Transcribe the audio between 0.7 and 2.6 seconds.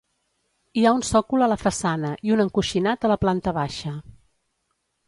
Hi ha un sòcol a la façana, i un